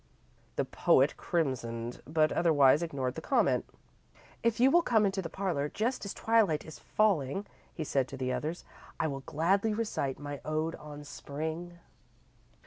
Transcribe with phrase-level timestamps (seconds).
[0.55, 3.65] The poet crimsoned, but otherwise ignored the comment.
[4.41, 8.17] "If you will come into the parlour just as twilight is falling," he said to
[8.17, 8.65] the others,
[8.99, 11.77] "I will gladly recite my ode on Spring."